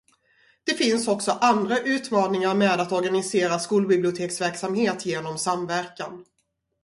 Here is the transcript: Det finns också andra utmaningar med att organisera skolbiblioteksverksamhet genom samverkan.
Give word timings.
Det 0.63 0.73
finns 0.73 1.07
också 1.07 1.31
andra 1.31 1.77
utmaningar 1.79 2.55
med 2.55 2.79
att 2.81 2.91
organisera 2.91 3.59
skolbiblioteksverksamhet 3.59 5.05
genom 5.05 5.37
samverkan. 5.37 6.25